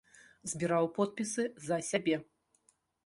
[0.53, 2.15] Збіраў подпісы за сябе.